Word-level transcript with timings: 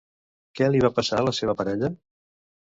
Què 0.59 0.69
li 0.71 0.81
va 0.85 0.91
passar 1.01 1.19
a 1.19 1.27
la 1.27 1.35
seva 1.41 1.55
parella? 1.61 1.93